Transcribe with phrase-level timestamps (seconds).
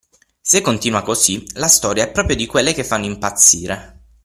[0.41, 3.99] Se continua così, la storia è proprio di quelle che fanno impazzire!